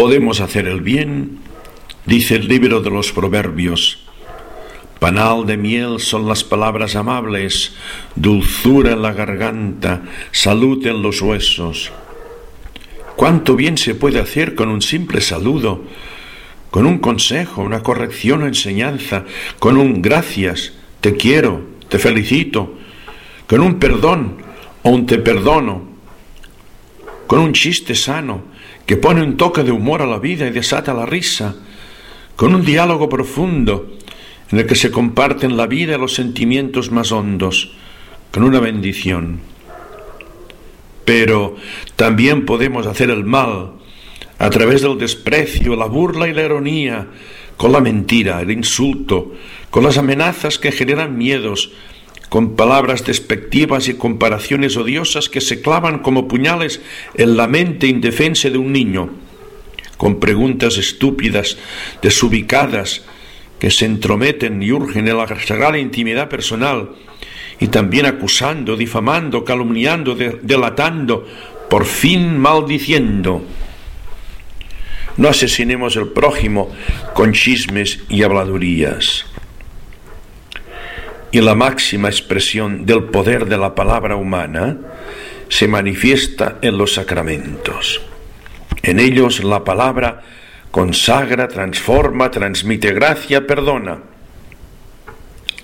[0.00, 1.40] podemos hacer el bien,
[2.06, 3.98] dice el libro de los Proverbios.
[4.98, 7.74] Panal de miel son las palabras amables,
[8.16, 10.00] dulzura en la garganta,
[10.32, 11.92] salud en los huesos.
[13.14, 15.84] ¿Cuánto bien se puede hacer con un simple saludo,
[16.70, 19.26] con un consejo, una corrección o enseñanza,
[19.58, 21.60] con un gracias, te quiero,
[21.90, 22.74] te felicito,
[23.46, 24.38] con un perdón
[24.82, 25.89] o un te perdono,
[27.30, 28.42] con un chiste sano
[28.84, 31.54] que pone un toque de humor a la vida y desata la risa,
[32.34, 33.98] con un diálogo profundo
[34.50, 37.70] en el que se comparten la vida y los sentimientos más hondos,
[38.32, 39.38] con una bendición.
[41.04, 41.54] Pero
[41.94, 43.74] también podemos hacer el mal
[44.40, 47.06] a través del desprecio, la burla y la ironía,
[47.56, 49.34] con la mentira, el insulto,
[49.70, 51.70] con las amenazas que generan miedos,
[52.30, 56.80] con palabras despectivas y comparaciones odiosas que se clavan como puñales
[57.14, 59.10] en la mente indefensa de un niño,
[59.96, 61.58] con preguntas estúpidas,
[62.00, 63.02] desubicadas,
[63.58, 66.90] que se entrometen y urgen en la sagrada intimidad personal,
[67.58, 71.26] y también acusando, difamando, calumniando, delatando,
[71.68, 73.42] por fin maldiciendo.
[75.16, 76.70] No asesinemos al prójimo
[77.12, 79.29] con chismes y habladurías
[81.32, 84.76] y la máxima expresión del poder de la palabra humana
[85.48, 88.00] se manifiesta en los sacramentos.
[88.82, 90.22] En ellos la palabra
[90.70, 93.98] consagra, transforma, transmite gracia, perdona,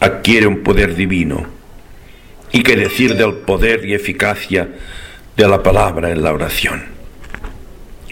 [0.00, 1.46] adquiere un poder divino.
[2.52, 4.68] ¿Y qué decir del poder y eficacia
[5.36, 6.84] de la palabra en la oración?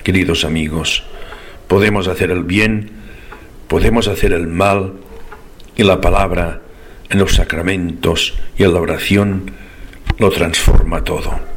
[0.02, 1.05] Queridos amigos,
[1.68, 2.91] podemos hacer el bien,
[3.68, 4.94] podemos hacer el mal,
[5.77, 6.61] y la palabra
[7.14, 9.52] en los sacramentos y en la oración
[10.18, 11.53] lo transforma todo.